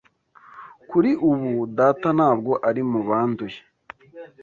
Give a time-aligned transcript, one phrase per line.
[0.89, 3.59] Kuri ubu data ntabwo ari mubanduye.